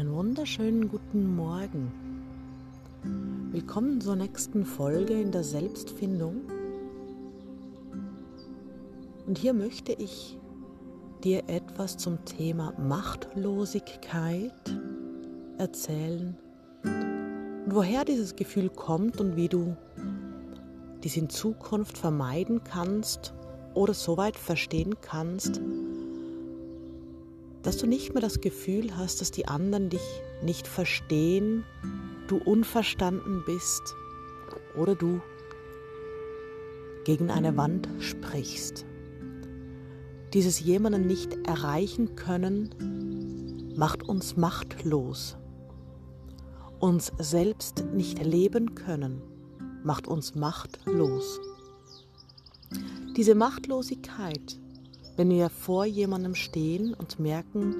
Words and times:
Einen 0.00 0.14
wunderschönen 0.14 0.88
guten 0.88 1.36
Morgen. 1.36 1.92
Willkommen 3.52 4.00
zur 4.00 4.16
nächsten 4.16 4.64
Folge 4.64 5.12
in 5.12 5.30
der 5.30 5.44
Selbstfindung. 5.44 6.36
Und 9.26 9.36
hier 9.36 9.52
möchte 9.52 9.92
ich 9.92 10.38
dir 11.22 11.42
etwas 11.48 11.98
zum 11.98 12.24
Thema 12.24 12.72
Machtlosigkeit 12.78 14.54
erzählen 15.58 16.34
und 16.82 17.66
woher 17.74 18.06
dieses 18.06 18.36
Gefühl 18.36 18.70
kommt 18.70 19.20
und 19.20 19.36
wie 19.36 19.50
du 19.50 19.76
dies 21.04 21.18
in 21.18 21.28
Zukunft 21.28 21.98
vermeiden 21.98 22.64
kannst 22.64 23.34
oder 23.74 23.92
so 23.92 24.16
weit 24.16 24.38
verstehen 24.38 24.94
kannst, 25.02 25.60
dass 27.62 27.76
du 27.76 27.86
nicht 27.86 28.14
mehr 28.14 28.22
das 28.22 28.40
Gefühl 28.40 28.96
hast, 28.96 29.20
dass 29.20 29.30
die 29.30 29.46
anderen 29.48 29.90
dich 29.90 30.22
nicht 30.42 30.66
verstehen, 30.66 31.64
du 32.28 32.36
unverstanden 32.38 33.42
bist 33.44 33.82
oder 34.76 34.94
du 34.94 35.20
gegen 37.04 37.30
eine 37.30 37.56
Wand 37.56 37.88
sprichst. 37.98 38.86
Dieses 40.32 40.60
jemanden 40.60 41.06
nicht 41.06 41.34
erreichen 41.46 42.14
können, 42.14 43.74
macht 43.76 44.02
uns 44.04 44.36
machtlos. 44.36 45.36
Uns 46.78 47.12
selbst 47.18 47.84
nicht 47.92 48.24
leben 48.24 48.74
können, 48.74 49.20
macht 49.82 50.06
uns 50.06 50.34
machtlos. 50.34 51.40
Diese 53.16 53.34
Machtlosigkeit 53.34 54.60
wenn 55.20 55.28
wir 55.28 55.50
vor 55.50 55.84
jemandem 55.84 56.34
stehen 56.34 56.94
und 56.94 57.20
merken, 57.20 57.76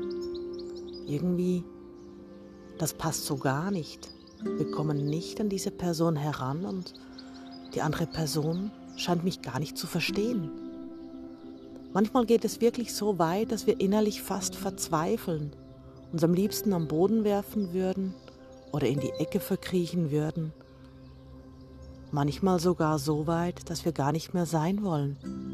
irgendwie, 1.07 1.65
das 2.77 2.93
passt 2.93 3.25
so 3.25 3.39
gar 3.39 3.71
nicht. 3.71 4.11
Wir 4.45 4.71
kommen 4.71 5.07
nicht 5.07 5.41
an 5.41 5.49
diese 5.49 5.71
Person 5.71 6.17
heran 6.17 6.67
und 6.67 6.93
die 7.75 7.81
andere 7.81 8.07
Person 8.07 8.71
scheint 8.97 9.25
mich 9.25 9.41
gar 9.41 9.59
nicht 9.59 9.79
zu 9.79 9.87
verstehen. 9.87 10.51
Manchmal 11.95 12.27
geht 12.27 12.45
es 12.45 12.61
wirklich 12.61 12.93
so 12.93 13.19
weit, 13.19 13.53
dass 13.53 13.67
wir 13.67 13.81
innerlich 13.81 14.21
fast 14.21 14.55
verzweifeln, 14.55 15.57
uns 16.13 16.23
am 16.23 16.35
liebsten 16.35 16.75
am 16.75 16.89
Boden 16.89 17.25
werfen 17.25 17.73
würden 17.73 18.13
oder 18.71 18.87
in 18.87 19.01
die 19.01 19.13
Ecke 19.19 19.41
verkriechen 19.41 20.11
würden. 20.11 20.53
Manchmal 22.11 22.61
sogar 22.61 22.99
so 22.99 23.27
weit, 23.27 23.71
dass 23.71 23.87
wir 23.87 23.93
gar 23.93 24.13
nicht 24.13 24.35
mehr 24.35 24.45
sein 24.45 24.85
wollen 24.85 25.50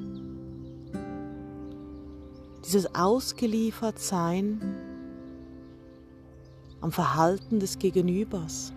dieses 2.67 2.93
Ausgeliefertsein 2.97 4.61
am 6.81 6.91
Verhalten 6.91 7.61
des 7.61 7.79
Gegenübers, 7.79 8.73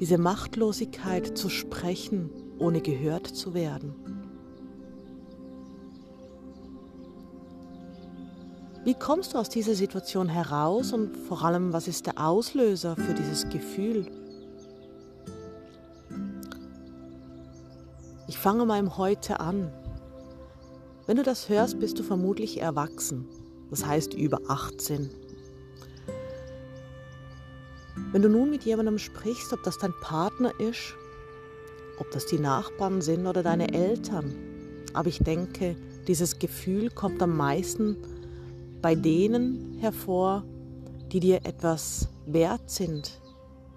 diese 0.00 0.18
Machtlosigkeit 0.18 1.38
zu 1.38 1.48
sprechen, 1.48 2.30
ohne 2.58 2.80
gehört 2.80 3.28
zu 3.28 3.54
werden. 3.54 3.94
Wie 8.82 8.94
kommst 8.94 9.34
du 9.34 9.38
aus 9.38 9.48
dieser 9.48 9.74
Situation 9.74 10.28
heraus 10.28 10.92
und 10.92 11.16
vor 11.16 11.44
allem, 11.44 11.72
was 11.72 11.86
ist 11.86 12.06
der 12.06 12.18
Auslöser 12.18 12.96
für 12.96 13.14
dieses 13.14 13.48
Gefühl? 13.48 14.10
Ich 18.26 18.38
fange 18.38 18.64
mal 18.64 18.78
im 18.78 18.96
Heute 18.96 19.38
an. 19.38 19.70
Wenn 21.10 21.16
du 21.16 21.24
das 21.24 21.48
hörst, 21.48 21.80
bist 21.80 21.98
du 21.98 22.04
vermutlich 22.04 22.60
erwachsen, 22.60 23.26
das 23.68 23.84
heißt 23.84 24.14
über 24.14 24.42
18. 24.46 25.10
Wenn 28.12 28.22
du 28.22 28.28
nun 28.28 28.48
mit 28.48 28.62
jemandem 28.62 28.96
sprichst, 28.96 29.52
ob 29.52 29.60
das 29.64 29.76
dein 29.78 29.92
Partner 30.02 30.52
ist, 30.60 30.94
ob 31.98 32.08
das 32.12 32.26
die 32.26 32.38
Nachbarn 32.38 33.02
sind 33.02 33.26
oder 33.26 33.42
deine 33.42 33.74
Eltern, 33.74 34.36
aber 34.92 35.08
ich 35.08 35.18
denke, 35.18 35.74
dieses 36.06 36.38
Gefühl 36.38 36.90
kommt 36.90 37.20
am 37.20 37.36
meisten 37.36 37.96
bei 38.80 38.94
denen 38.94 39.78
hervor, 39.80 40.44
die 41.10 41.18
dir 41.18 41.40
etwas 41.42 42.06
wert 42.26 42.70
sind. 42.70 43.20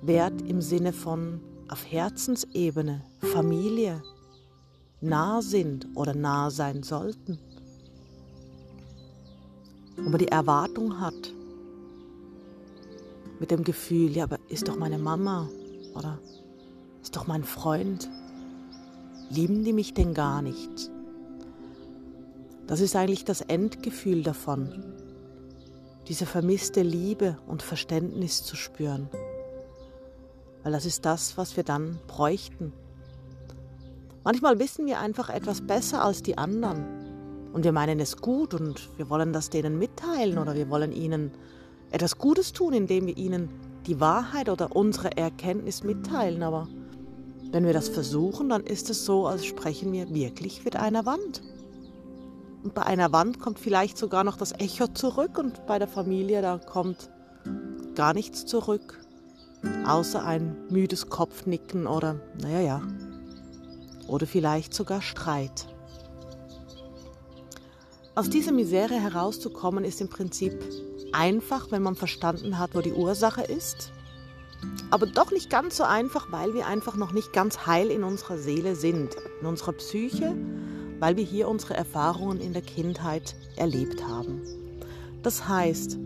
Wert 0.04 0.40
im 0.44 0.62
Sinne 0.62 0.94
von 0.94 1.42
auf 1.68 1.84
Herzensebene, 1.92 3.02
Familie, 3.22 4.04
nah 5.04 5.42
sind 5.42 5.88
oder 5.96 6.14
nah 6.16 6.50
sein 6.50 6.84
sollten. 6.84 7.38
Und 9.98 10.10
man 10.10 10.18
die 10.18 10.30
Erwartung 10.30 11.00
hat, 11.00 11.34
mit 13.40 13.52
dem 13.52 13.64
Gefühl, 13.64 14.16
ja, 14.16 14.24
aber 14.24 14.40
ist 14.48 14.68
doch 14.68 14.78
meine 14.78 14.98
Mama 14.98 15.50
oder 15.96 16.20
ist 17.02 17.16
doch 17.16 17.28
mein 17.28 17.44
Freund. 17.44 18.10
Lieben 19.30 19.64
die 19.64 19.74
mich 19.74 19.94
denn 19.94 20.14
gar 20.14 20.42
nicht? 20.42 20.90
Das 22.68 22.80
ist 22.80 22.96
eigentlich 22.96 23.26
das 23.26 23.42
Endgefühl 23.42 24.24
davon, 24.24 24.84
diese 26.08 26.26
vermisste 26.26 26.82
Liebe 26.82 27.38
und 27.48 27.62
Verständnis 27.62 28.44
zu 28.44 28.56
spüren. 28.56 29.10
Weil 30.64 30.72
das 30.72 30.86
ist 30.86 31.06
das, 31.06 31.38
was 31.38 31.58
wir 31.58 31.64
dann 31.64 32.00
bräuchten. 32.08 32.72
Manchmal 34.24 34.58
wissen 34.60 34.86
wir 34.86 35.00
einfach 35.00 35.30
etwas 35.30 35.62
besser 35.62 36.04
als 36.04 36.24
die 36.24 36.38
anderen. 36.38 36.86
Und 37.52 37.66
wir 37.66 37.72
meinen 37.72 38.00
es 38.00 38.18
gut 38.18 38.54
und 38.54 38.90
wir 38.98 39.10
wollen 39.10 39.34
das 39.34 39.50
denen 39.50 39.78
mitteilen 39.78 40.38
oder 40.38 40.56
wir 40.56 40.70
wollen 40.70 40.92
ihnen 40.92 41.32
etwas 41.92 42.18
Gutes 42.18 42.54
tun, 42.54 42.74
indem 42.74 43.06
wir 43.06 43.18
ihnen 43.18 43.50
die 43.86 44.00
Wahrheit 44.00 44.50
oder 44.50 44.76
unsere 44.76 45.16
Erkenntnis 45.18 45.84
mitteilen. 45.84 46.42
Aber 46.42 46.68
wenn 47.52 47.66
wir 47.66 47.74
das 47.74 47.90
versuchen, 47.90 48.50
dann 48.50 48.64
ist 48.64 48.90
es 48.90 49.06
so, 49.06 49.28
als 49.28 49.46
sprechen 49.46 49.92
wir 49.92 50.12
wirklich 50.14 50.64
mit 50.66 50.76
einer 50.76 51.06
Wand. 51.06 51.44
Und 52.64 52.74
bei 52.74 52.84
einer 52.84 53.12
Wand 53.12 53.40
kommt 53.40 53.60
vielleicht 53.60 53.98
sogar 53.98 54.24
noch 54.24 54.38
das 54.38 54.54
Echo 54.54 54.88
zurück 54.88 55.38
und 55.38 55.66
bei 55.68 55.78
der 55.78 55.90
Familie, 55.90 56.42
da 56.42 56.58
kommt 56.58 57.10
gar 57.94 58.14
nichts 58.14 58.46
zurück, 58.46 59.06
außer 59.86 60.26
ein 60.26 60.56
müdes 60.70 61.10
Kopfnicken 61.10 61.86
oder, 61.88 62.22
naja, 62.42 62.62
ja, 62.62 62.82
oder 64.08 64.28
vielleicht 64.28 64.74
sogar 64.74 65.02
Streit. 65.02 65.68
Aus 68.16 68.30
dieser 68.30 68.52
Misere 68.52 68.94
herauszukommen 68.94 69.84
ist 69.84 70.00
im 70.02 70.10
Prinzip 70.10 70.54
einfach, 71.12 71.72
wenn 71.72 71.82
man 71.82 71.96
verstanden 71.96 72.60
hat, 72.60 72.76
wo 72.76 72.82
die 72.82 72.94
Ursache 72.94 73.42
ist, 73.42 73.92
aber 74.92 75.08
doch 75.08 75.32
nicht 75.32 75.50
ganz 75.50 75.78
so 75.78 75.84
einfach, 75.84 76.32
weil 76.32 76.54
wir 76.54 76.68
einfach 76.68 76.96
noch 76.96 77.12
nicht 77.12 77.34
ganz 77.34 77.66
heil 77.66 77.90
in 77.90 78.04
unserer 78.04 78.38
Seele 78.38 78.76
sind, 78.76 79.16
in 79.42 79.48
unserer 79.48 79.74
Psyche, 79.74 80.36
weil 81.00 81.18
wir 81.18 81.24
hier 81.24 81.48
unsere 81.48 81.74
Erfahrungen 81.74 82.40
in 82.40 82.54
der 82.54 82.62
Kindheit 82.62 83.36
erlebt 83.56 84.04
haben. 84.08 84.42
Das 85.22 85.48
heißt, 85.48 85.98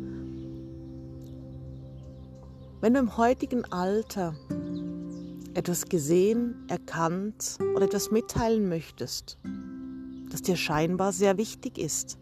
wenn 2.80 2.94
du 2.94 3.00
im 3.00 3.18
heutigen 3.18 3.66
Alter 3.66 4.36
etwas 5.58 5.86
gesehen, 5.86 6.54
erkannt 6.68 7.58
oder 7.76 7.86
etwas 7.86 8.12
mitteilen 8.12 8.70
möchtest, 8.70 9.40
das 10.30 10.44
dir 10.44 10.56
scheinbar 10.56 11.12
sehr 11.12 11.40
wichtig 11.40 11.80
ist 11.80 12.20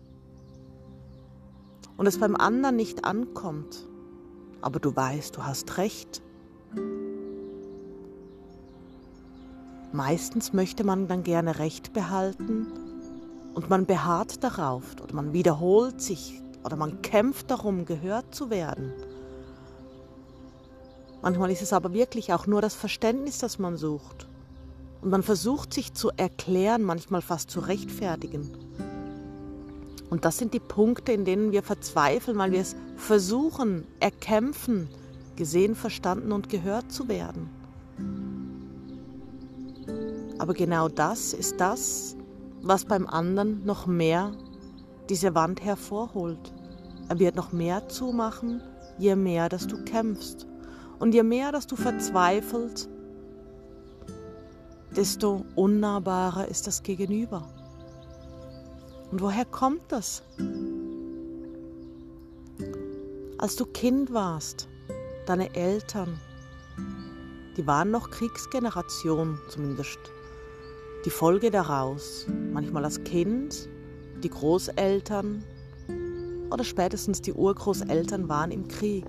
und 1.98 2.08
es 2.08 2.18
beim 2.18 2.38
anderen 2.38 2.78
nicht 2.78 3.04
ankommt, 3.04 3.90
aber 4.62 4.80
du 4.80 4.96
weißt, 4.96 5.36
du 5.36 5.44
hast 5.44 5.78
recht. 5.78 6.22
Meistens 9.92 10.54
möchte 10.54 10.86
man 10.86 11.10
dann 11.10 11.24
gerne 11.24 11.60
Recht 11.60 11.92
behalten 11.92 12.68
und 13.54 13.70
man 13.70 13.86
beharrt 13.86 14.46
darauf 14.46 14.84
oder 15.04 15.14
man 15.14 15.34
wiederholt 15.34 16.02
sich 16.02 16.42
oder 16.64 16.78
man 16.78 17.02
kämpft 17.02 17.52
darum, 17.52 17.84
gehört 17.84 18.34
zu 18.34 18.50
werden. 18.50 18.94
Manchmal 21.26 21.50
ist 21.50 21.64
es 21.64 21.74
aber 21.74 21.92
wirklich 21.92 22.34
auch 22.34 22.46
nur 22.46 22.62
das 22.62 22.76
Verständnis, 22.76 23.40
das 23.40 23.58
man 23.58 23.78
sucht. 23.78 24.28
Und 25.02 25.10
man 25.10 25.24
versucht 25.24 25.74
sich 25.74 25.96
zu 25.96 26.12
erklären, 26.16 26.84
manchmal 26.84 27.24
fast 27.24 27.50
zu 27.50 27.62
rechtfertigen. 27.62 28.48
Und 30.12 30.24
das 30.24 30.38
sind 30.38 30.54
die 30.54 30.60
Punkte, 30.60 31.14
in 31.14 31.26
denen 31.26 31.52
wir 31.52 31.64
verzweifeln, 31.64 32.38
weil 32.38 32.52
wir 32.52 32.62
es 32.62 32.76
versuchen, 32.96 33.88
erkämpfen, 34.00 34.88
gesehen, 35.36 35.74
verstanden 35.74 36.32
und 36.32 36.48
gehört 36.48 36.92
zu 36.92 37.08
werden. 37.08 37.50
Aber 40.38 40.54
genau 40.54 40.90
das 40.90 41.34
ist 41.34 41.60
das, 41.60 42.16
was 42.62 42.86
beim 42.86 43.08
anderen 43.08 43.66
noch 43.66 43.88
mehr 43.88 44.32
diese 45.10 45.34
Wand 45.34 45.66
hervorholt. 45.66 46.54
Er 47.10 47.18
wird 47.18 47.36
noch 47.36 47.52
mehr 47.52 47.90
zumachen, 47.90 48.62
je 49.00 49.16
mehr, 49.16 49.50
dass 49.50 49.66
du 49.66 49.84
kämpfst. 49.86 50.46
Und 51.00 51.14
je 51.14 51.24
mehr, 51.24 51.52
dass 51.52 51.68
du 51.68 51.76
verzweifelt, 51.76 52.90
desto 54.96 55.46
unnahbarer 55.56 56.48
ist 56.48 56.68
das 56.68 56.84
Gegenüber. 56.84 57.48
Und 59.12 59.22
woher 59.22 59.46
kommt 59.46 59.84
das? 59.90 60.24
Als 63.38 63.56
du 63.56 63.66
Kind 63.66 64.14
warst, 64.14 64.68
deine 65.26 65.54
Eltern, 65.54 66.20
die 67.58 67.68
waren 67.68 67.92
noch 67.92 68.10
Kriegsgeneration 68.10 69.40
zumindest. 69.50 70.00
Die 71.06 71.10
Folge 71.10 71.52
daraus, 71.52 72.26
manchmal 72.52 72.86
als 72.86 73.04
Kind, 73.04 73.70
die 74.24 74.30
Großeltern 74.30 75.44
oder 76.50 76.64
spätestens 76.64 77.22
die 77.22 77.34
Urgroßeltern 77.34 78.28
waren 78.28 78.52
im 78.52 78.68
Krieg. 78.68 79.06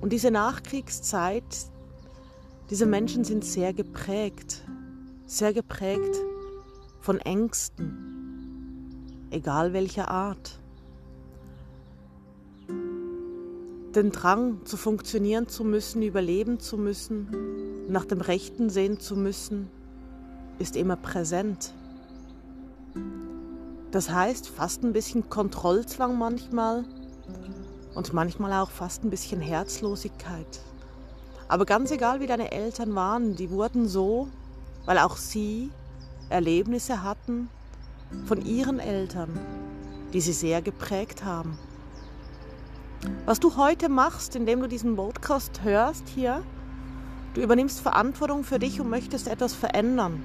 Und 0.00 0.12
diese 0.12 0.30
Nachkriegszeit, 0.30 1.42
diese 2.70 2.86
Menschen 2.86 3.24
sind 3.24 3.44
sehr 3.44 3.72
geprägt, 3.72 4.62
sehr 5.26 5.52
geprägt 5.52 6.16
von 7.00 7.18
Ängsten, 7.18 9.26
egal 9.30 9.72
welcher 9.72 10.08
Art. 10.08 10.60
Den 13.94 14.12
Drang 14.12 14.64
zu 14.64 14.76
funktionieren 14.76 15.48
zu 15.48 15.64
müssen, 15.64 16.02
überleben 16.02 16.60
zu 16.60 16.76
müssen, 16.76 17.86
nach 17.88 18.04
dem 18.04 18.20
Rechten 18.20 18.70
sehen 18.70 19.00
zu 19.00 19.16
müssen, 19.16 19.68
ist 20.58 20.76
immer 20.76 20.96
präsent. 20.96 21.72
Das 23.90 24.10
heißt 24.10 24.48
fast 24.48 24.84
ein 24.84 24.92
bisschen 24.92 25.30
Kontrollzwang 25.30 26.18
manchmal 26.18 26.84
und 27.98 28.12
manchmal 28.12 28.52
auch 28.52 28.70
fast 28.70 29.02
ein 29.02 29.10
bisschen 29.10 29.40
Herzlosigkeit. 29.40 30.60
Aber 31.48 31.66
ganz 31.66 31.90
egal, 31.90 32.20
wie 32.20 32.28
deine 32.28 32.52
Eltern 32.52 32.94
waren, 32.94 33.34
die 33.34 33.50
wurden 33.50 33.88
so, 33.88 34.28
weil 34.84 34.98
auch 34.98 35.16
sie 35.16 35.72
Erlebnisse 36.28 37.02
hatten 37.02 37.50
von 38.26 38.46
ihren 38.46 38.78
Eltern, 38.78 39.36
die 40.12 40.20
sie 40.20 40.32
sehr 40.32 40.62
geprägt 40.62 41.24
haben. 41.24 41.58
Was 43.26 43.40
du 43.40 43.56
heute 43.56 43.88
machst, 43.88 44.36
indem 44.36 44.60
du 44.60 44.68
diesen 44.68 44.94
Podcast 44.94 45.64
hörst 45.64 46.08
hier, 46.08 46.44
du 47.34 47.40
übernimmst 47.40 47.80
Verantwortung 47.80 48.44
für 48.44 48.60
dich 48.60 48.80
und 48.80 48.90
möchtest 48.90 49.26
etwas 49.26 49.54
verändern. 49.54 50.22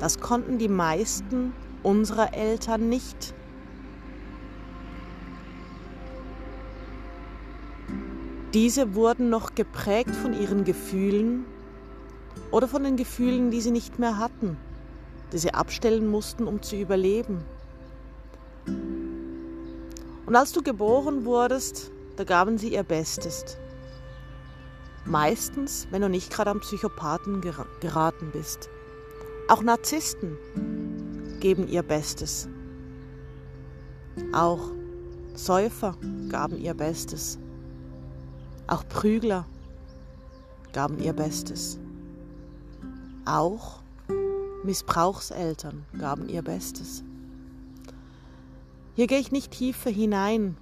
Das 0.00 0.18
konnten 0.18 0.58
die 0.58 0.68
meisten 0.68 1.52
unserer 1.84 2.34
Eltern 2.34 2.88
nicht. 2.88 3.34
Diese 8.52 8.96
wurden 8.96 9.30
noch 9.30 9.54
geprägt 9.54 10.14
von 10.16 10.32
ihren 10.32 10.64
Gefühlen 10.64 11.44
oder 12.50 12.66
von 12.66 12.82
den 12.82 12.96
Gefühlen, 12.96 13.52
die 13.52 13.60
sie 13.60 13.70
nicht 13.70 14.00
mehr 14.00 14.18
hatten, 14.18 14.56
die 15.32 15.38
sie 15.38 15.54
abstellen 15.54 16.08
mussten, 16.10 16.48
um 16.48 16.60
zu 16.60 16.74
überleben. 16.76 17.44
Und 20.26 20.34
als 20.34 20.50
du 20.50 20.62
geboren 20.62 21.24
wurdest, 21.24 21.92
da 22.16 22.24
gaben 22.24 22.58
sie 22.58 22.72
ihr 22.74 22.82
Bestes. 22.82 23.56
Meistens, 25.04 25.86
wenn 25.92 26.02
du 26.02 26.08
nicht 26.08 26.32
gerade 26.32 26.50
am 26.50 26.60
Psychopathen 26.60 27.40
geraten 27.80 28.30
bist. 28.32 28.68
Auch 29.48 29.62
Narzissten 29.62 30.36
geben 31.38 31.68
ihr 31.68 31.82
Bestes. 31.84 32.48
Auch 34.32 34.70
Säufer 35.34 35.96
gaben 36.28 36.58
ihr 36.58 36.74
Bestes. 36.74 37.38
Auch 38.70 38.86
Prügler 38.88 39.46
gaben 40.72 41.00
ihr 41.00 41.12
Bestes. 41.12 41.80
Auch 43.24 43.82
Missbrauchseltern 44.62 45.84
gaben 45.98 46.28
ihr 46.28 46.42
Bestes. 46.42 47.02
Hier 48.94 49.08
gehe 49.08 49.18
ich 49.18 49.32
nicht 49.32 49.50
tiefer 49.50 49.90
hinein. 49.90 50.56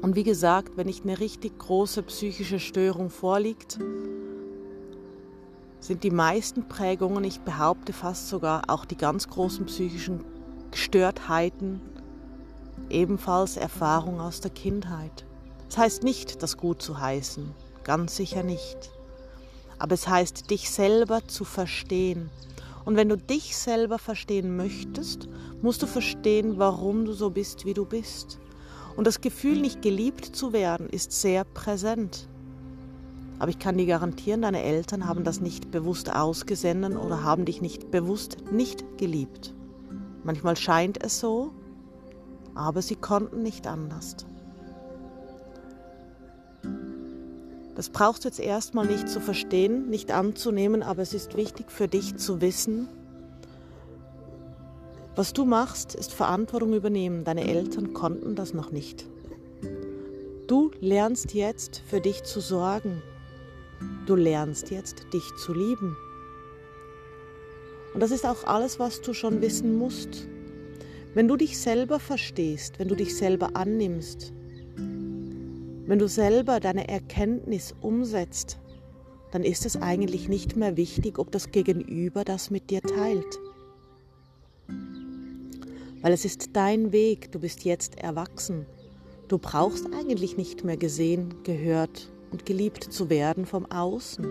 Und 0.00 0.14
wie 0.14 0.22
gesagt, 0.22 0.76
wenn 0.76 0.86
nicht 0.86 1.02
eine 1.02 1.18
richtig 1.18 1.58
große 1.58 2.04
psychische 2.04 2.60
Störung 2.60 3.10
vorliegt, 3.10 3.80
sind 5.80 6.04
die 6.04 6.12
meisten 6.12 6.68
Prägungen, 6.68 7.24
ich 7.24 7.40
behaupte 7.40 7.92
fast 7.92 8.28
sogar 8.28 8.62
auch 8.68 8.84
die 8.84 8.96
ganz 8.96 9.26
großen 9.26 9.66
psychischen 9.66 10.24
Gestörtheiten, 10.70 11.80
ebenfalls 12.90 13.56
Erfahrung 13.56 14.20
aus 14.20 14.40
der 14.40 14.52
Kindheit. 14.52 15.24
Das 15.72 15.78
heißt 15.78 16.02
nicht, 16.02 16.42
das 16.42 16.58
gut 16.58 16.82
zu 16.82 17.00
heißen, 17.00 17.50
ganz 17.82 18.14
sicher 18.14 18.42
nicht. 18.42 18.90
Aber 19.78 19.94
es 19.94 20.06
heißt, 20.06 20.50
dich 20.50 20.68
selber 20.68 21.26
zu 21.26 21.46
verstehen 21.46 22.28
und 22.84 22.96
wenn 22.96 23.08
du 23.08 23.16
dich 23.16 23.56
selber 23.56 23.98
verstehen 23.98 24.54
möchtest, 24.54 25.30
musst 25.62 25.80
du 25.80 25.86
verstehen, 25.86 26.58
warum 26.58 27.06
du 27.06 27.14
so 27.14 27.30
bist, 27.30 27.64
wie 27.64 27.72
du 27.72 27.86
bist. 27.86 28.38
Und 28.96 29.06
das 29.06 29.22
Gefühl, 29.22 29.62
nicht 29.62 29.80
geliebt 29.80 30.36
zu 30.36 30.52
werden, 30.52 30.90
ist 30.90 31.10
sehr 31.10 31.44
präsent. 31.44 32.28
Aber 33.38 33.48
ich 33.48 33.58
kann 33.58 33.78
dir 33.78 33.86
garantieren, 33.86 34.42
deine 34.42 34.62
Eltern 34.62 35.06
haben 35.08 35.24
das 35.24 35.40
nicht 35.40 35.70
bewusst 35.70 36.14
ausgesendet 36.14 36.96
oder 36.96 37.22
haben 37.22 37.46
dich 37.46 37.62
nicht 37.62 37.90
bewusst 37.90 38.36
nicht 38.52 38.98
geliebt. 38.98 39.54
Manchmal 40.22 40.56
scheint 40.56 41.02
es 41.02 41.18
so, 41.18 41.54
aber 42.54 42.82
sie 42.82 42.96
konnten 42.96 43.42
nicht 43.42 43.66
anders. 43.66 44.16
Das 47.74 47.88
brauchst 47.88 48.24
du 48.24 48.28
jetzt 48.28 48.40
erstmal 48.40 48.86
nicht 48.86 49.08
zu 49.08 49.20
verstehen, 49.20 49.88
nicht 49.88 50.10
anzunehmen, 50.10 50.82
aber 50.82 51.02
es 51.02 51.14
ist 51.14 51.36
wichtig 51.36 51.70
für 51.70 51.88
dich 51.88 52.16
zu 52.16 52.40
wissen, 52.40 52.88
was 55.14 55.34
du 55.34 55.44
machst, 55.44 55.94
ist 55.94 56.14
Verantwortung 56.14 56.72
übernehmen. 56.72 57.24
Deine 57.24 57.46
Eltern 57.46 57.92
konnten 57.92 58.34
das 58.34 58.54
noch 58.54 58.72
nicht. 58.72 59.06
Du 60.46 60.70
lernst 60.80 61.34
jetzt 61.34 61.82
für 61.86 62.00
dich 62.00 62.22
zu 62.22 62.40
sorgen. 62.40 63.02
Du 64.06 64.16
lernst 64.16 64.70
jetzt 64.70 65.04
dich 65.12 65.24
zu 65.36 65.52
lieben. 65.52 65.96
Und 67.92 68.00
das 68.00 68.10
ist 68.10 68.24
auch 68.24 68.44
alles, 68.44 68.78
was 68.78 69.02
du 69.02 69.12
schon 69.12 69.42
wissen 69.42 69.76
musst. 69.76 70.26
Wenn 71.12 71.28
du 71.28 71.36
dich 71.36 71.60
selber 71.60 72.00
verstehst, 72.00 72.78
wenn 72.78 72.88
du 72.88 72.96
dich 72.96 73.14
selber 73.14 73.50
annimmst, 73.54 74.32
wenn 75.86 75.98
du 75.98 76.08
selber 76.08 76.60
deine 76.60 76.88
Erkenntnis 76.88 77.74
umsetzt, 77.80 78.58
dann 79.32 79.44
ist 79.44 79.66
es 79.66 79.80
eigentlich 79.80 80.28
nicht 80.28 80.56
mehr 80.56 80.76
wichtig, 80.76 81.18
ob 81.18 81.32
das 81.32 81.50
Gegenüber 81.50 82.24
das 82.24 82.50
mit 82.50 82.70
dir 82.70 82.82
teilt. 82.82 83.38
Weil 86.02 86.12
es 86.12 86.24
ist 86.24 86.50
dein 86.54 86.92
Weg, 86.92 87.32
du 87.32 87.40
bist 87.40 87.64
jetzt 87.64 87.98
erwachsen. 87.98 88.66
Du 89.28 89.38
brauchst 89.38 89.86
eigentlich 89.94 90.36
nicht 90.36 90.64
mehr 90.64 90.76
gesehen, 90.76 91.34
gehört 91.44 92.10
und 92.30 92.46
geliebt 92.46 92.84
zu 92.84 93.08
werden 93.08 93.46
vom 93.46 93.70
Außen. 93.70 94.26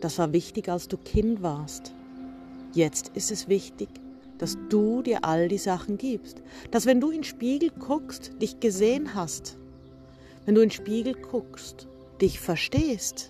Das 0.00 0.18
war 0.18 0.32
wichtig, 0.32 0.68
als 0.68 0.88
du 0.88 0.96
Kind 0.96 1.42
warst. 1.42 1.92
Jetzt 2.72 3.12
ist 3.14 3.30
es 3.30 3.48
wichtig, 3.48 3.88
dass 4.38 4.56
du 4.68 5.02
dir 5.02 5.24
all 5.24 5.48
die 5.48 5.58
Sachen 5.58 5.98
gibst. 5.98 6.42
Dass 6.70 6.86
wenn 6.86 7.00
du 7.00 7.08
in 7.08 7.18
den 7.18 7.24
Spiegel 7.24 7.70
guckst, 7.70 8.32
dich 8.40 8.60
gesehen 8.60 9.14
hast, 9.14 9.57
wenn 10.48 10.54
du 10.54 10.62
in 10.62 10.70
den 10.70 10.74
Spiegel 10.74 11.12
guckst, 11.12 11.88
dich 12.22 12.40
verstehst. 12.40 13.28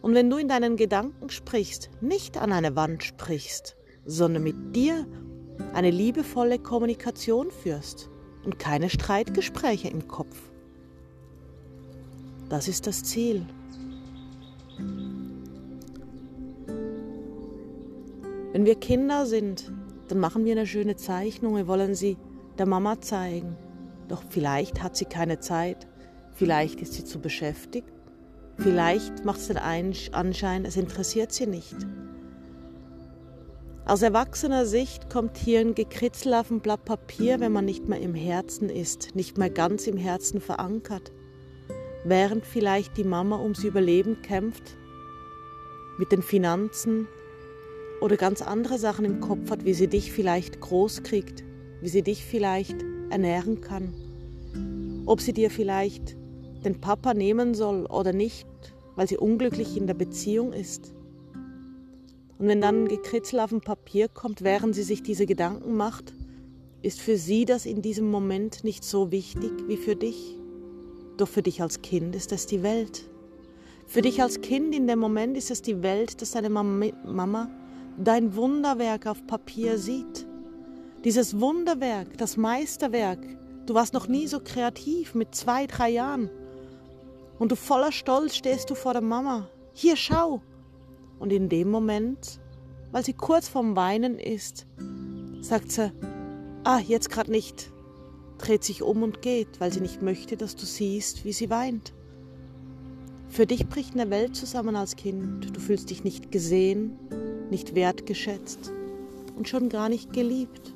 Und 0.00 0.14
wenn 0.14 0.30
du 0.30 0.36
in 0.36 0.46
deinen 0.46 0.76
Gedanken 0.76 1.30
sprichst, 1.30 1.90
nicht 2.00 2.38
an 2.38 2.52
eine 2.52 2.76
Wand 2.76 3.02
sprichst, 3.02 3.76
sondern 4.04 4.44
mit 4.44 4.76
dir 4.76 5.04
eine 5.74 5.90
liebevolle 5.90 6.60
Kommunikation 6.60 7.50
führst 7.50 8.08
und 8.44 8.60
keine 8.60 8.88
Streitgespräche 8.88 9.88
im 9.88 10.06
Kopf. 10.06 10.36
Das 12.48 12.68
ist 12.68 12.86
das 12.86 13.02
Ziel. 13.02 13.44
Wenn 18.52 18.64
wir 18.64 18.76
Kinder 18.76 19.26
sind, 19.26 19.72
dann 20.06 20.20
machen 20.20 20.44
wir 20.44 20.52
eine 20.52 20.68
schöne 20.68 20.94
Zeichnung, 20.94 21.56
wir 21.56 21.66
wollen 21.66 21.96
sie 21.96 22.16
der 22.58 22.66
Mama 22.66 23.00
zeigen. 23.00 23.56
Doch 24.08 24.22
vielleicht 24.28 24.82
hat 24.82 24.96
sie 24.96 25.04
keine 25.04 25.40
Zeit, 25.40 25.86
vielleicht 26.32 26.80
ist 26.80 26.94
sie 26.94 27.04
zu 27.04 27.20
beschäftigt, 27.20 27.92
vielleicht 28.56 29.24
macht 29.24 29.40
es 29.40 29.48
den 29.48 29.58
Anschein, 29.58 30.64
es 30.64 30.76
interessiert 30.76 31.32
sie 31.32 31.46
nicht. 31.46 31.76
Aus 33.86 34.02
erwachsener 34.02 34.66
Sicht 34.66 35.10
kommt 35.10 35.36
hier 35.36 35.60
ein 35.60 35.76
Gekritzel 35.76 36.34
auf 36.34 36.50
ein 36.50 36.60
Blatt 36.60 36.84
Papier, 36.84 37.38
wenn 37.38 37.52
man 37.52 37.64
nicht 37.64 37.88
mehr 37.88 38.00
im 38.00 38.14
Herzen 38.14 38.68
ist, 38.68 39.14
nicht 39.14 39.38
mehr 39.38 39.50
ganz 39.50 39.86
im 39.86 39.96
Herzen 39.96 40.40
verankert. 40.40 41.12
Während 42.04 42.44
vielleicht 42.44 42.96
die 42.96 43.04
Mama 43.04 43.40
ums 43.40 43.62
Überleben 43.62 44.22
kämpft, 44.22 44.76
mit 45.98 46.10
den 46.12 46.22
Finanzen 46.22 47.06
oder 48.00 48.16
ganz 48.16 48.42
andere 48.42 48.78
Sachen 48.78 49.04
im 49.04 49.20
Kopf 49.20 49.50
hat, 49.50 49.64
wie 49.64 49.74
sie 49.74 49.88
dich 49.88 50.12
vielleicht 50.12 50.60
groß 50.60 51.04
kriegt, 51.04 51.44
wie 51.80 51.88
sie 51.88 52.02
dich 52.02 52.24
vielleicht 52.24 52.84
ernähren 53.10 53.60
kann. 53.60 53.92
Ob 55.06 55.20
sie 55.20 55.32
dir 55.32 55.50
vielleicht 55.50 56.16
den 56.64 56.80
Papa 56.80 57.14
nehmen 57.14 57.54
soll 57.54 57.86
oder 57.86 58.12
nicht, 58.12 58.46
weil 58.96 59.08
sie 59.08 59.18
unglücklich 59.18 59.76
in 59.76 59.86
der 59.86 59.94
Beziehung 59.94 60.52
ist. 60.52 60.92
Und 62.38 62.48
wenn 62.48 62.60
dann 62.60 62.84
ein 62.84 62.88
Gekritzel 62.88 63.40
auf 63.40 63.50
dem 63.50 63.60
Papier 63.60 64.08
kommt, 64.08 64.42
während 64.42 64.74
sie 64.74 64.82
sich 64.82 65.02
diese 65.02 65.26
Gedanken 65.26 65.76
macht, 65.76 66.12
ist 66.82 67.00
für 67.00 67.16
sie 67.16 67.44
das 67.44 67.66
in 67.66 67.82
diesem 67.82 68.10
Moment 68.10 68.62
nicht 68.62 68.84
so 68.84 69.10
wichtig 69.10 69.52
wie 69.66 69.76
für 69.76 69.96
dich. 69.96 70.36
Doch 71.16 71.28
für 71.28 71.42
dich 71.42 71.62
als 71.62 71.82
Kind 71.82 72.14
ist 72.14 72.32
es 72.32 72.46
die 72.46 72.62
Welt. 72.62 73.08
Für 73.86 74.02
dich 74.02 74.20
als 74.20 74.40
Kind 74.40 74.74
in 74.74 74.86
dem 74.86 74.98
Moment 74.98 75.36
ist 75.36 75.50
es 75.50 75.62
die 75.62 75.82
Welt, 75.82 76.20
dass 76.20 76.32
deine 76.32 76.50
Mama 76.50 77.48
dein 77.96 78.34
Wunderwerk 78.36 79.06
auf 79.06 79.26
Papier 79.26 79.78
sieht. 79.78 80.26
Dieses 81.06 81.38
Wunderwerk, 81.38 82.18
das 82.18 82.36
Meisterwerk. 82.36 83.20
Du 83.64 83.74
warst 83.74 83.94
noch 83.94 84.08
nie 84.08 84.26
so 84.26 84.40
kreativ 84.40 85.14
mit 85.14 85.36
zwei, 85.36 85.68
drei 85.68 85.88
Jahren. 85.90 86.30
Und 87.38 87.52
du 87.52 87.54
voller 87.54 87.92
Stolz 87.92 88.34
stehst 88.34 88.70
du 88.70 88.74
vor 88.74 88.92
der 88.92 89.02
Mama. 89.02 89.48
Hier, 89.72 89.94
schau. 89.94 90.42
Und 91.20 91.32
in 91.32 91.48
dem 91.48 91.70
Moment, 91.70 92.40
weil 92.90 93.04
sie 93.04 93.12
kurz 93.12 93.46
vorm 93.46 93.76
Weinen 93.76 94.18
ist, 94.18 94.66
sagt 95.42 95.70
sie, 95.70 95.92
ah, 96.64 96.80
jetzt 96.80 97.08
gerade 97.08 97.30
nicht, 97.30 97.70
dreht 98.38 98.64
sich 98.64 98.82
um 98.82 99.04
und 99.04 99.22
geht, 99.22 99.60
weil 99.60 99.72
sie 99.72 99.82
nicht 99.82 100.02
möchte, 100.02 100.36
dass 100.36 100.56
du 100.56 100.66
siehst, 100.66 101.24
wie 101.24 101.32
sie 101.32 101.50
weint. 101.50 101.94
Für 103.28 103.46
dich 103.46 103.68
bricht 103.68 103.94
eine 103.94 104.10
Welt 104.10 104.34
zusammen 104.34 104.74
als 104.74 104.96
Kind. 104.96 105.56
Du 105.56 105.60
fühlst 105.60 105.88
dich 105.88 106.02
nicht 106.02 106.32
gesehen, 106.32 106.98
nicht 107.48 107.76
wertgeschätzt 107.76 108.72
und 109.36 109.48
schon 109.48 109.68
gar 109.68 109.88
nicht 109.88 110.12
geliebt. 110.12 110.72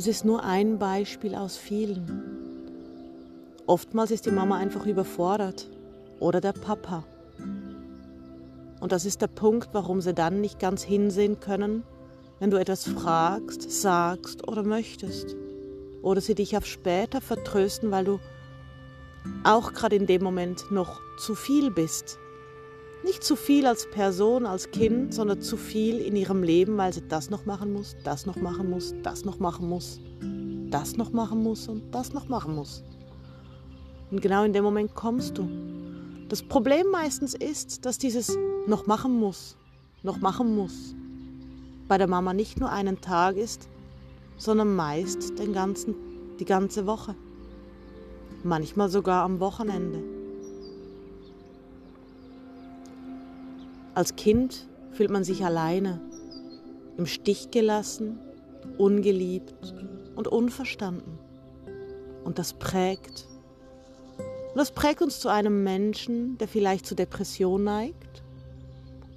Das 0.00 0.06
ist 0.06 0.24
nur 0.24 0.42
ein 0.42 0.78
Beispiel 0.78 1.34
aus 1.34 1.58
vielen. 1.58 2.06
Oftmals 3.66 4.10
ist 4.10 4.24
die 4.24 4.30
Mama 4.30 4.56
einfach 4.56 4.86
überfordert 4.86 5.68
oder 6.20 6.40
der 6.40 6.54
Papa. 6.54 7.04
Und 8.80 8.92
das 8.92 9.04
ist 9.04 9.20
der 9.20 9.26
Punkt, 9.26 9.68
warum 9.72 10.00
sie 10.00 10.14
dann 10.14 10.40
nicht 10.40 10.58
ganz 10.58 10.82
hinsehen 10.82 11.38
können, 11.38 11.82
wenn 12.38 12.50
du 12.50 12.56
etwas 12.56 12.84
fragst, 12.84 13.70
sagst 13.70 14.48
oder 14.48 14.62
möchtest. 14.62 15.36
Oder 16.00 16.22
sie 16.22 16.34
dich 16.34 16.56
auf 16.56 16.64
später 16.64 17.20
vertrösten, 17.20 17.90
weil 17.90 18.06
du 18.06 18.20
auch 19.44 19.74
gerade 19.74 19.96
in 19.96 20.06
dem 20.06 20.22
Moment 20.22 20.70
noch 20.70 20.98
zu 21.18 21.34
viel 21.34 21.70
bist. 21.70 22.16
Nicht 23.02 23.24
zu 23.24 23.34
viel 23.34 23.66
als 23.66 23.88
Person, 23.90 24.44
als 24.44 24.70
Kind, 24.70 25.14
sondern 25.14 25.40
zu 25.40 25.56
viel 25.56 25.98
in 25.98 26.16
ihrem 26.16 26.42
Leben, 26.42 26.76
weil 26.76 26.92
sie 26.92 27.06
das 27.08 27.30
noch 27.30 27.46
machen 27.46 27.72
muss, 27.72 27.96
das 28.04 28.26
noch 28.26 28.36
machen 28.36 28.68
muss, 28.68 28.94
das 29.02 29.24
noch 29.24 29.38
machen 29.38 29.68
muss, 29.68 30.00
das 30.70 30.96
noch 30.96 31.10
machen 31.10 31.42
muss 31.42 31.66
und 31.66 31.94
das 31.94 32.12
noch 32.12 32.28
machen 32.28 32.54
muss. 32.54 32.84
Und 34.10 34.20
genau 34.20 34.44
in 34.44 34.52
dem 34.52 34.64
Moment 34.64 34.94
kommst 34.94 35.38
du. 35.38 35.48
Das 36.28 36.42
Problem 36.42 36.90
meistens 36.90 37.34
ist, 37.34 37.86
dass 37.86 37.96
dieses 37.96 38.36
noch 38.66 38.86
machen 38.86 39.18
muss, 39.18 39.56
noch 40.02 40.18
machen 40.18 40.54
muss, 40.54 40.94
bei 41.88 41.96
der 41.96 42.06
Mama 42.06 42.34
nicht 42.34 42.60
nur 42.60 42.70
einen 42.70 43.00
Tag 43.00 43.36
ist, 43.36 43.68
sondern 44.36 44.76
meist 44.76 45.38
den 45.38 45.52
ganzen, 45.52 45.94
die 46.38 46.44
ganze 46.44 46.86
Woche. 46.86 47.14
Manchmal 48.44 48.88
sogar 48.88 49.24
am 49.24 49.40
Wochenende. 49.40 50.19
Als 54.00 54.16
Kind 54.16 54.66
fühlt 54.92 55.10
man 55.10 55.24
sich 55.24 55.44
alleine, 55.44 56.00
im 56.96 57.04
Stich 57.04 57.50
gelassen, 57.50 58.18
ungeliebt 58.78 59.74
und 60.16 60.26
unverstanden. 60.26 61.18
Und 62.24 62.38
das 62.38 62.54
prägt. 62.54 63.28
Und 64.16 64.56
das 64.56 64.70
prägt 64.70 65.02
uns 65.02 65.20
zu 65.20 65.28
einem 65.28 65.64
Menschen, 65.64 66.38
der 66.38 66.48
vielleicht 66.48 66.86
zu 66.86 66.94
Depression 66.94 67.62
neigt 67.62 68.22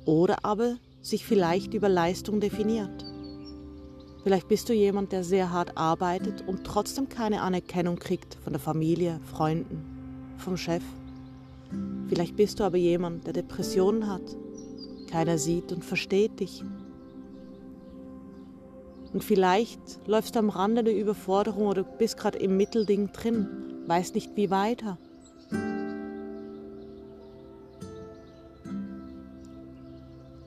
oder 0.03 0.43
aber 0.43 0.75
sich 1.01 1.25
vielleicht 1.25 1.73
über 1.73 1.87
Leistung 1.87 2.41
definiert. 2.41 3.05
Vielleicht 4.23 4.49
bist 4.49 4.67
du 4.67 4.73
jemand, 4.73 5.13
der 5.13 5.23
sehr 5.23 5.49
hart 5.49 5.77
arbeitet 5.77 6.43
und 6.45 6.65
trotzdem 6.65 7.07
keine 7.07 7.41
Anerkennung 7.41 7.99
kriegt 7.99 8.35
von 8.43 8.51
der 8.51 8.59
Familie, 8.59 9.21
Freunden, 9.31 10.35
vom 10.39 10.57
Chef. 10.57 10.83
Vielleicht 12.09 12.35
bist 12.35 12.59
du 12.59 12.65
aber 12.65 12.75
jemand, 12.75 13.25
der 13.25 13.31
Depressionen 13.31 14.11
hat 14.11 14.42
keiner 15.13 15.37
sieht 15.37 15.71
und 15.71 15.85
versteht 15.85 16.39
dich. 16.39 16.63
Und 19.13 19.23
vielleicht 19.23 19.79
läufst 20.07 20.33
du 20.33 20.39
am 20.39 20.49
Rande 20.49 20.83
der 20.83 20.97
Überforderung 20.97 21.67
oder 21.67 21.83
bist 21.83 22.17
gerade 22.17 22.39
im 22.39 22.57
Mittelding 22.57 23.11
drin, 23.11 23.47
weißt 23.85 24.15
nicht 24.15 24.35
wie 24.35 24.49
weiter. 24.49 24.97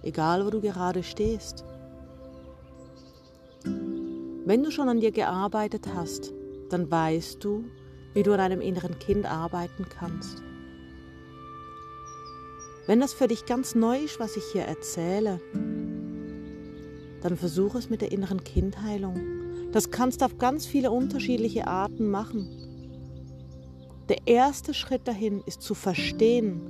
Egal, 0.03 0.45
wo 0.45 0.51
du 0.51 0.61
gerade 0.61 1.05
stehst. 1.05 1.65
Wenn 3.65 4.65
du 4.65 4.73
schon 4.73 4.89
an 4.89 5.01
dir 5.01 5.13
gearbeitet 5.13 5.87
hast, 5.95 6.33
dann 6.71 6.91
weißt 6.91 7.43
du, 7.43 7.65
wie 8.15 8.25
du 8.25 8.33
an 8.33 8.41
einem 8.41 8.61
inneren 8.61 8.99
Kind 8.99 9.27
arbeiten 9.27 9.87
kannst. 9.89 10.46
Wenn 12.87 13.01
das 13.01 13.13
für 13.13 13.27
dich 13.27 13.47
ganz 13.47 13.75
neu 13.75 13.99
ist, 13.99 14.21
was 14.21 14.37
ich 14.37 14.45
hier 14.53 14.63
erzähle, 14.63 15.41
dann 17.21 17.37
versuche 17.37 17.79
es 17.79 17.91
mit 17.91 18.01
der 18.01 18.13
inneren 18.13 18.45
Kindheilung. 18.45 19.21
Das 19.73 19.91
kannst 19.91 20.21
du 20.21 20.27
auf 20.27 20.39
ganz 20.39 20.67
viele 20.67 20.93
unterschiedliche 20.93 21.67
Arten 21.67 22.09
machen. 22.09 22.49
Der 24.09 24.29
erste 24.29 24.73
Schritt 24.73 25.09
dahin 25.09 25.43
ist 25.47 25.63
zu 25.63 25.75
verstehen, 25.75 26.61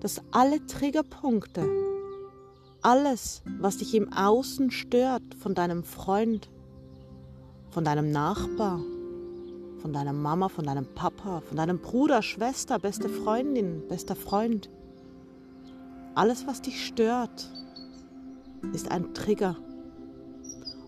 dass 0.00 0.20
alle 0.30 0.64
Triggerpunkte, 0.66 1.66
alles, 2.82 3.42
was 3.58 3.78
dich 3.78 3.94
im 3.94 4.12
Außen 4.12 4.70
stört, 4.70 5.22
von 5.38 5.54
deinem 5.54 5.84
Freund, 5.84 6.50
von 7.70 7.84
deinem 7.84 8.10
Nachbar, 8.10 8.80
von 9.80 9.94
deiner 9.94 10.12
Mama, 10.12 10.50
von 10.50 10.66
deinem 10.66 10.86
Papa, 10.94 11.40
von 11.40 11.56
deinem 11.56 11.78
Bruder, 11.78 12.20
Schwester, 12.20 12.78
beste 12.78 13.08
Freundin, 13.08 13.88
bester 13.88 14.16
Freund, 14.16 14.68
alles, 16.14 16.46
was 16.46 16.62
dich 16.62 16.86
stört, 16.86 17.48
ist 18.72 18.90
ein 18.90 19.14
Trigger. 19.14 19.56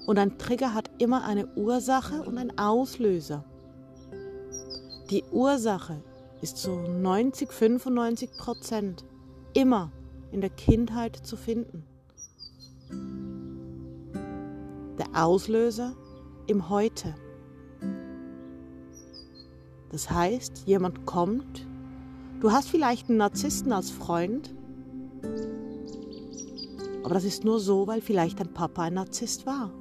Und 0.07 0.19
ein 0.19 0.37
Trigger 0.39 0.75
hat 0.75 0.91
immer 0.99 1.25
eine 1.25 1.47
Ursache 1.55 2.23
und 2.23 2.39
einen 2.39 2.59
Auslöser. 2.59 3.45
Die 5.11 5.23
Ursache 5.31 6.03
ist 6.41 6.57
zu 6.57 6.71
90, 6.71 7.53
95 7.53 8.31
Prozent 8.37 9.05
immer 9.55 9.93
in 10.33 10.41
der 10.41 10.51
Kindheit 10.51 11.17
zu 11.17 11.37
finden. 11.37 11.85
Der 14.99 15.25
Auslöser 15.25 15.95
im 16.47 16.69
Heute. 16.69 17.15
Das 19.91 20.11
heißt, 20.11 20.65
jemand 20.67 21.07
kommt, 21.07 21.67
du 22.41 22.51
hast 22.51 22.69
vielleicht 22.69 23.09
einen 23.09 23.19
Narzissten 23.19 23.73
als 23.73 23.91
Freund 23.91 24.55
aber 27.05 27.15
das 27.15 27.25
ist 27.25 27.45
nur 27.45 27.61
so, 27.61 27.87
weil 27.87 28.01
vielleicht 28.01 28.41
dein 28.41 28.53
Papa 28.53 28.83
ein 28.83 28.95
Narzisst 28.95 29.47
war. 29.47 29.73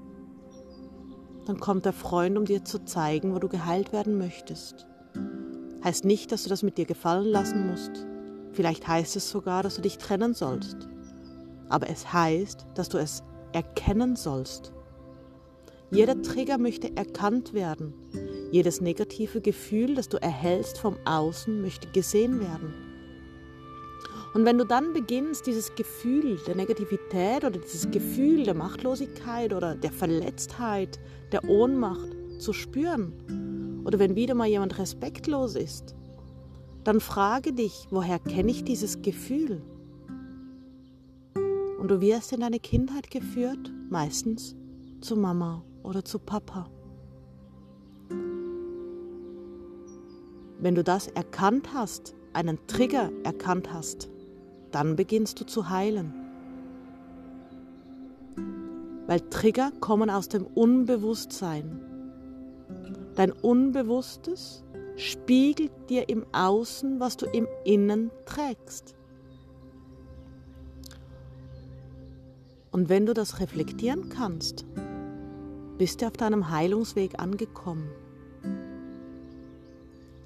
Dann 1.46 1.60
kommt 1.60 1.86
der 1.86 1.94
Freund, 1.94 2.38
um 2.38 2.46
dir 2.46 2.63
zu 2.63 2.84
zeigen, 2.86 3.34
wo 3.34 3.40
du 3.40 3.48
geheilt 3.48 3.94
werden 3.94 4.18
möchtest. 4.18 4.86
Heißt 5.84 6.06
nicht, 6.06 6.32
dass 6.32 6.44
du 6.44 6.50
das 6.50 6.63
mit 6.63 6.78
dir 6.78 6.86
gefallen 6.86 7.25
lassen 7.25 7.68
musst. 7.68 8.06
Vielleicht 8.54 8.88
heißt 8.88 9.16
es 9.16 9.30
sogar, 9.30 9.63
dass 9.63 9.75
du 9.75 9.82
dich 9.82 9.98
trennen 9.98 10.34
sollst. 10.34 10.88
Aber 11.70 11.90
es 11.90 12.13
heißt, 12.13 12.68
dass 12.75 12.90
du 12.90 12.98
es 12.98 13.24
erkennen 13.54 14.16
sollst. 14.16 14.74
Jeder 15.90 16.22
Trigger 16.22 16.58
möchte 16.58 16.96
erkannt 16.96 17.54
werden. 17.54 17.94
Jedes 18.51 18.82
negative 18.82 19.42
Gefühl, 19.42 19.96
das 19.96 20.10
du 20.10 20.22
erhältst 20.22 20.78
vom 20.78 20.98
Außen, 21.06 21.62
möchte 21.62 21.90
gesehen 21.90 22.40
werden. 22.40 22.90
Und 24.34 24.46
wenn 24.46 24.58
du 24.58 24.66
dann 24.66 24.94
beginnst, 24.94 25.46
dieses 25.46 25.76
Gefühl 25.76 26.40
der 26.48 26.56
Negativität 26.56 27.44
oder 27.44 27.60
dieses 27.60 27.92
Gefühl 27.92 28.44
der 28.44 28.54
Machtlosigkeit 28.54 29.54
oder 29.54 29.76
der 29.76 29.92
Verletztheit, 29.92 31.00
der 31.32 31.44
Ohnmacht 31.50 32.10
zu 32.40 32.54
spüren, 32.54 33.14
oder 33.84 34.00
wenn 34.00 34.16
wieder 34.16 34.36
mal 34.36 34.48
jemand 34.48 34.78
respektlos 34.80 35.56
ist, 35.56 35.96
dann 36.84 37.00
frage 37.00 37.54
dich, 37.54 37.88
woher 37.90 38.20
kenne 38.20 38.52
ich 38.52 38.64
dieses 38.64 39.02
Gefühl? 39.02 39.62
Und 41.78 41.90
du 41.90 42.00
wirst 42.00 42.32
in 42.32 42.42
deine 42.42 42.60
Kindheit 42.60 43.12
geführt, 43.12 43.72
meistens 43.90 44.56
zu 45.02 45.16
Mama 45.16 45.64
oder 45.84 46.06
zu 46.06 46.20
Papa. 46.20 46.70
Wenn 50.60 50.76
du 50.76 50.84
das 50.84 51.08
erkannt 51.08 51.74
hast, 51.74 52.14
einen 52.34 52.60
Trigger 52.68 53.12
erkannt 53.24 53.74
hast, 53.74 54.10
dann 54.72 54.96
beginnst 54.96 55.40
du 55.40 55.46
zu 55.46 55.70
heilen. 55.70 56.13
Weil 59.08 59.22
Trigger 59.30 59.72
kommen 59.80 60.10
aus 60.10 60.30
dem 60.30 60.46
Unbewusstsein. 60.46 61.82
Dein 63.16 63.32
Unbewusstes 63.32 64.63
spiegelt 64.96 65.72
dir 65.90 66.08
im 66.10 66.25
Außen, 66.32 67.00
was 67.00 67.18
du 67.18 67.25
im 67.25 67.48
Innen 67.66 68.12
trägst. 68.25 68.96
Und 72.72 72.88
wenn 72.88 73.06
du 73.06 73.13
das 73.13 73.40
reflektieren 73.40 74.10
kannst, 74.10 74.66
bist 75.78 76.01
du 76.01 76.08
auf 76.08 76.13
deinem 76.13 76.50
Heilungsweg 76.50 77.20
angekommen. 77.20 77.90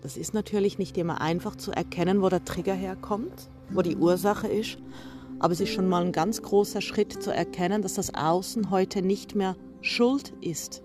Das 0.01 0.17
ist 0.17 0.35
natürlich 0.35 0.77
nicht 0.77 0.97
immer 0.97 1.21
einfach 1.21 1.55
zu 1.55 1.71
erkennen, 1.71 2.21
wo 2.21 2.29
der 2.29 2.45
Trigger 2.45 2.75
herkommt, 2.75 3.49
wo 3.69 3.81
die 3.81 3.95
Ursache 3.95 4.47
ist, 4.47 4.77
aber 5.39 5.53
es 5.53 5.59
ist 5.59 5.73
schon 5.73 5.87
mal 5.87 6.03
ein 6.03 6.11
ganz 6.11 6.41
großer 6.41 6.81
Schritt 6.81 7.21
zu 7.21 7.31
erkennen, 7.31 7.81
dass 7.81 7.95
das 7.95 8.13
Außen 8.13 8.69
heute 8.69 9.01
nicht 9.01 9.35
mehr 9.35 9.55
Schuld 9.81 10.33
ist. 10.41 10.81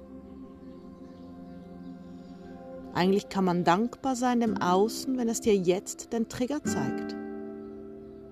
Eigentlich 2.92 3.28
kann 3.28 3.44
man 3.44 3.64
dankbar 3.64 4.16
sein 4.16 4.40
dem 4.40 4.56
Außen, 4.56 5.16
wenn 5.16 5.28
es 5.28 5.40
dir 5.40 5.56
jetzt 5.56 6.12
den 6.12 6.28
Trigger 6.28 6.62
zeigt. 6.64 7.14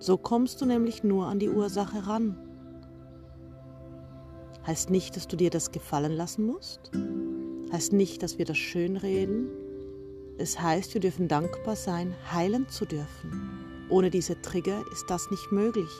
So 0.00 0.16
kommst 0.16 0.60
du 0.60 0.66
nämlich 0.66 1.04
nur 1.04 1.26
an 1.26 1.38
die 1.38 1.48
Ursache 1.48 2.06
ran. 2.06 2.36
Heißt 4.66 4.90
nicht, 4.90 5.16
dass 5.16 5.28
du 5.28 5.36
dir 5.36 5.50
das 5.50 5.70
gefallen 5.70 6.12
lassen 6.12 6.44
musst. 6.44 6.90
Heißt 7.72 7.92
nicht, 7.92 8.22
dass 8.22 8.38
wir 8.38 8.44
das 8.44 8.58
schönreden. 8.58 9.48
Es 10.36 10.60
heißt, 10.60 10.94
wir 10.94 11.00
dürfen 11.00 11.28
dankbar 11.28 11.76
sein, 11.76 12.14
heilen 12.32 12.68
zu 12.68 12.84
dürfen. 12.84 13.67
Ohne 13.90 14.10
diese 14.10 14.40
Trigger 14.42 14.84
ist 14.92 15.08
das 15.08 15.30
nicht 15.30 15.50
möglich. 15.50 15.90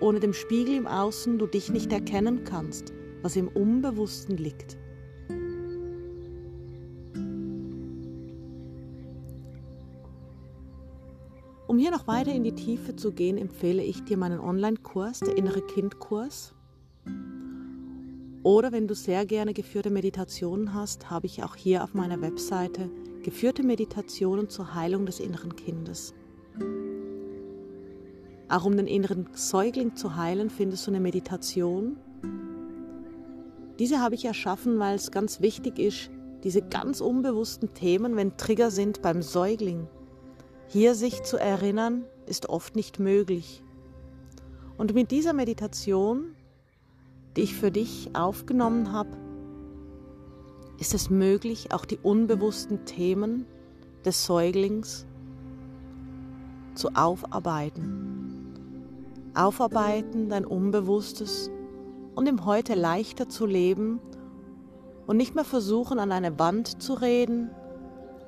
Ohne 0.00 0.20
dem 0.20 0.32
Spiegel 0.32 0.74
im 0.74 0.86
Außen 0.86 1.38
du 1.38 1.46
dich 1.46 1.70
nicht 1.70 1.92
erkennen 1.92 2.44
kannst, 2.44 2.92
was 3.22 3.36
im 3.36 3.48
Unbewussten 3.48 4.36
liegt. 4.36 4.76
Um 11.66 11.78
hier 11.78 11.90
noch 11.90 12.06
weiter 12.06 12.32
in 12.32 12.44
die 12.44 12.54
Tiefe 12.54 12.94
zu 12.94 13.12
gehen, 13.12 13.38
empfehle 13.38 13.82
ich 13.82 14.04
dir 14.04 14.16
meinen 14.16 14.38
Online-Kurs, 14.38 15.20
der 15.20 15.36
innere 15.36 15.62
Kind-Kurs. 15.62 16.54
Oder 18.42 18.72
wenn 18.72 18.86
du 18.86 18.94
sehr 18.94 19.24
gerne 19.24 19.54
geführte 19.54 19.90
Meditationen 19.90 20.74
hast, 20.74 21.08
habe 21.10 21.26
ich 21.26 21.42
auch 21.42 21.56
hier 21.56 21.82
auf 21.82 21.94
meiner 21.94 22.20
Webseite 22.20 22.90
geführte 23.22 23.62
Meditationen 23.62 24.50
zur 24.50 24.74
Heilung 24.74 25.06
des 25.06 25.18
inneren 25.18 25.56
Kindes. 25.56 26.14
Auch 28.48 28.64
um 28.64 28.76
den 28.76 28.86
inneren 28.86 29.28
Säugling 29.32 29.96
zu 29.96 30.16
heilen, 30.16 30.50
findest 30.50 30.86
du 30.86 30.90
eine 30.90 31.00
Meditation. 31.00 31.96
Diese 33.78 34.00
habe 34.00 34.14
ich 34.14 34.24
erschaffen, 34.24 34.78
weil 34.78 34.94
es 34.94 35.10
ganz 35.10 35.40
wichtig 35.40 35.78
ist, 35.78 36.10
diese 36.44 36.62
ganz 36.62 37.00
unbewussten 37.00 37.74
Themen, 37.74 38.16
wenn 38.16 38.36
Trigger 38.36 38.70
sind 38.70 39.02
beim 39.02 39.22
Säugling, 39.22 39.88
hier 40.68 40.94
sich 40.94 41.22
zu 41.22 41.36
erinnern, 41.36 42.04
ist 42.26 42.48
oft 42.48 42.76
nicht 42.76 42.98
möglich. 42.98 43.62
Und 44.76 44.94
mit 44.94 45.10
dieser 45.10 45.32
Meditation, 45.32 46.34
die 47.36 47.42
ich 47.42 47.54
für 47.54 47.70
dich 47.70 48.10
aufgenommen 48.14 48.92
habe, 48.92 49.16
ist 50.78 50.94
es 50.94 51.10
möglich, 51.10 51.72
auch 51.72 51.84
die 51.84 51.98
unbewussten 51.98 52.84
Themen 52.84 53.46
des 54.04 54.24
Säuglings 54.26 55.06
zu 56.74 56.90
aufarbeiten. 56.94 58.52
Aufarbeiten 59.34 60.28
dein 60.28 60.44
Unbewusstes 60.44 61.50
und 62.14 62.28
im 62.28 62.44
Heute 62.44 62.74
leichter 62.74 63.28
zu 63.28 63.46
leben 63.46 64.00
und 65.06 65.16
nicht 65.16 65.34
mehr 65.34 65.44
versuchen, 65.44 65.98
an 65.98 66.12
eine 66.12 66.38
Wand 66.38 66.82
zu 66.82 66.94
reden, 66.94 67.50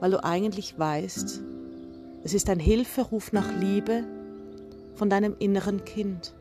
weil 0.00 0.10
du 0.10 0.22
eigentlich 0.22 0.78
weißt, 0.78 1.42
es 2.24 2.34
ist 2.34 2.50
ein 2.50 2.58
Hilferuf 2.58 3.32
nach 3.32 3.56
Liebe 3.60 4.04
von 4.96 5.08
deinem 5.08 5.36
inneren 5.38 5.84
Kind. 5.84 6.34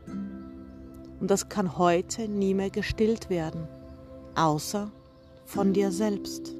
Und 1.20 1.30
das 1.30 1.48
kann 1.48 1.78
heute 1.78 2.28
nie 2.28 2.54
mehr 2.54 2.70
gestillt 2.70 3.30
werden, 3.30 3.68
außer 4.34 4.90
von 5.44 5.72
dir 5.72 5.92
selbst. 5.92 6.54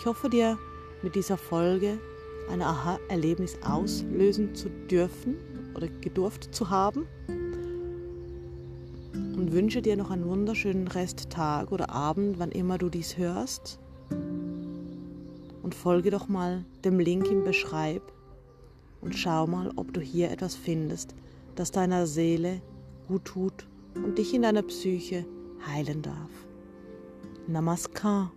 Ich 0.00 0.06
hoffe 0.06 0.30
dir 0.30 0.58
mit 1.02 1.14
dieser 1.14 1.36
Folge 1.36 1.98
ein 2.50 2.62
Aha-Erlebnis 2.62 3.58
auslösen 3.62 4.54
zu 4.54 4.70
dürfen 4.70 5.36
oder 5.74 5.88
gedurft 5.88 6.54
zu 6.54 6.70
haben 6.70 7.06
und 9.12 9.52
wünsche 9.52 9.82
dir 9.82 9.98
noch 9.98 10.10
einen 10.10 10.26
wunderschönen 10.26 10.88
Resttag 10.88 11.70
oder 11.70 11.90
Abend, 11.90 12.38
wann 12.38 12.50
immer 12.50 12.78
du 12.78 12.88
dies 12.88 13.18
hörst. 13.18 13.78
Und 15.62 15.74
folge 15.74 16.10
doch 16.10 16.28
mal 16.28 16.64
dem 16.82 16.98
Link 16.98 17.30
im 17.30 17.44
Beschreib 17.44 18.10
und 19.02 19.14
schau 19.14 19.46
mal, 19.46 19.70
ob 19.76 19.92
du 19.92 20.00
hier 20.00 20.30
etwas 20.30 20.56
findest, 20.56 21.14
das 21.56 21.72
deiner 21.72 22.06
Seele 22.06 22.62
gut 23.06 23.26
tut 23.26 23.66
und 23.96 24.16
dich 24.16 24.32
in 24.32 24.40
deiner 24.40 24.62
Psyche 24.62 25.26
heilen 25.66 26.00
darf. 26.00 26.30
Namaskar. 27.46 28.32